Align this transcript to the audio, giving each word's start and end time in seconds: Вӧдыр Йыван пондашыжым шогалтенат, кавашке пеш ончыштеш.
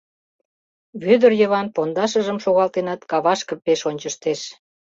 Вӧдыр 1.03 1.31
Йыван 1.39 1.67
пондашыжым 1.75 2.37
шогалтенат, 2.43 3.01
кавашке 3.11 3.53
пеш 3.65 3.81
ончыштеш. 3.89 4.41